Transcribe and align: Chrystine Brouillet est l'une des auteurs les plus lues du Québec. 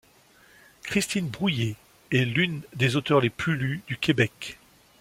Chrystine 0.81 1.27
Brouillet 1.29 1.75
est 2.11 2.25
l'une 2.25 2.63
des 2.73 2.95
auteurs 2.95 3.21
les 3.21 3.29
plus 3.29 3.55
lues 3.55 3.83
du 3.85 3.97
Québec. 3.97 4.57